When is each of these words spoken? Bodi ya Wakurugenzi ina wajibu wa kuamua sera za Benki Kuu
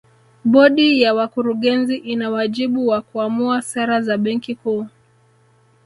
Bodi 0.45 1.01
ya 1.01 1.13
Wakurugenzi 1.13 1.95
ina 1.95 2.29
wajibu 2.29 2.87
wa 2.87 3.01
kuamua 3.01 3.61
sera 3.61 4.01
za 4.01 4.17
Benki 4.17 4.55
Kuu 4.55 4.85